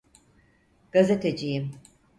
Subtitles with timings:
[0.91, 1.71] Gazeteciyim.